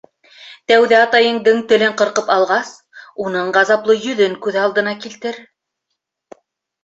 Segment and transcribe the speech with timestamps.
[0.69, 2.71] Тәүҙә атайыңдың телен ҡырҡып алғас,
[3.25, 5.37] уның ғазаплы йөҙөн күҙ алдына килтер.